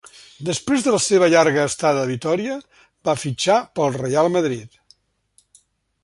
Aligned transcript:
Després 0.47 0.85
de 0.85 0.93
la 0.95 1.01
seva 1.07 1.27
llarga 1.33 1.65
estada 1.71 2.01
a 2.05 2.09
Vitòria 2.11 2.57
va 3.09 3.15
fitxar 3.25 3.59
pel 3.79 3.95
Reial 3.99 4.31
Madrid. 4.37 4.81